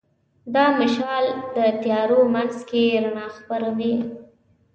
[0.55, 1.25] دا مشال
[1.55, 3.93] د تیارو منځ کې رڼا خپروي.